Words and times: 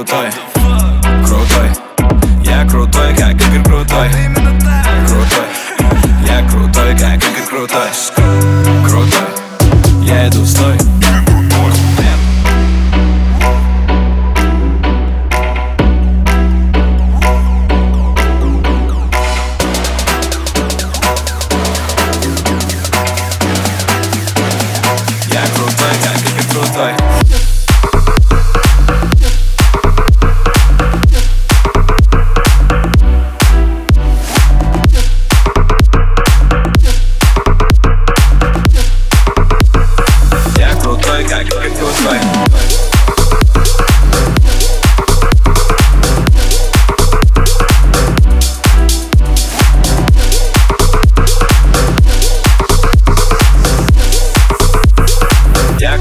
крутой. 0.00 0.30
Крутой. 1.26 1.70
Я 2.42 2.66
крутой, 2.66 3.14
как 3.14 3.34
Игорь 3.34 3.62
крутой. 3.62 4.08
Крутой. 5.06 5.46
Я 6.26 6.48
крутой, 6.48 6.96
как 6.96 7.22
Игорь 7.22 7.46
крутой. 7.50 7.88
Крутой. 8.82 10.02
Я 10.02 10.28
иду 10.28 10.40
в 10.40 10.48
стой 10.48 10.99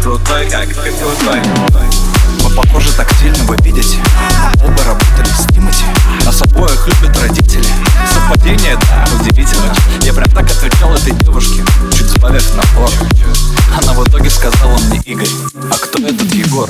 крутой, 0.10 0.50
как 0.50 0.68
Игорь 0.72 0.92
крутой. 0.94 1.40
Мы 2.44 2.50
похожи 2.56 2.92
тактильно, 2.94 3.44
вы 3.44 3.56
видите. 3.62 3.98
Оба 4.64 4.84
работали 4.84 5.28
в 5.28 5.54
Тимати. 5.54 5.86
Нас 6.26 6.42
обоих 6.42 6.88
любят 6.88 7.16
родители. 7.22 7.68
Совпадение, 8.12 8.76
да, 8.78 9.06
удивительно. 9.20 9.72
Я 10.02 10.14
прям 10.14 10.30
так 10.32 10.46
отвечал 10.46 10.96
этой 10.96 11.14
девушке 11.14 11.64
Чуть 11.96 12.08
сбавив 12.08 12.56
напор 12.56 12.90
Она 13.78 13.94
в 13.94 14.08
итоге 14.08 14.30
сказала 14.30 14.78
мне 14.80 15.00
Игорь 15.06 15.28
А 15.70 15.76
кто 15.76 16.00
этот 16.00 16.34
Егор? 16.34 16.70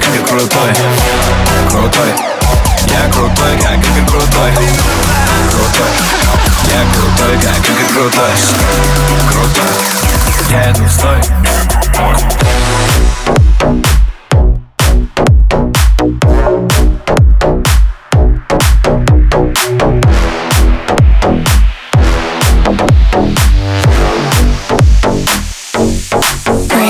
как 0.00 0.14
Игорь 0.14 0.26
крутой. 0.26 0.72
Крутой. 1.70 2.14
Я 2.86 3.12
крутой, 3.12 3.58
как 3.58 3.78
Игорь 3.78 4.06
крутой. 4.08 4.52
Крутой. 5.50 5.90
Я 6.68 6.80
крутой, 6.94 7.38
как 7.38 7.68
Игорь 7.68 7.92
крутой. 7.92 8.32
Крутой. 9.30 9.72
Я 10.50 10.70
иду, 10.70 10.88
стой. 10.88 11.20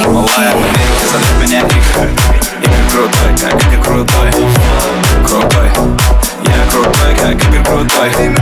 Малая, 0.06 0.52
поверь, 0.52 0.90
ты 1.00 1.06
зовет 1.08 1.34
меня 1.40 1.60
Игорь 1.60 2.29
крутой, 3.00 3.34
как 3.40 3.62
Игорь 3.64 3.82
крутой. 3.82 4.30
Крутой, 5.26 5.70
я 6.44 6.70
крутой, 6.70 7.14
как 7.14 7.44
Игорь 7.44 7.64
крутой. 7.64 8.39